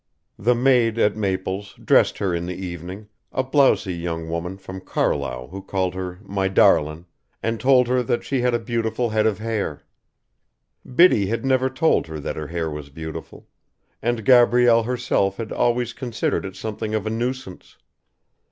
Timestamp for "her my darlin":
5.93-7.05